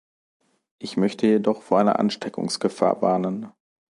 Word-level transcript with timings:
Ich 0.79 0.97
möchte 0.97 1.27
jedoch 1.27 1.61
vor 1.61 1.77
einer 1.77 1.99
Ansteckungsgefahr 1.99 3.03
warnen. 3.03 3.51